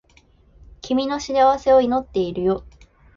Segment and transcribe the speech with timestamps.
[0.81, 2.63] 君の幸せを祈っているよ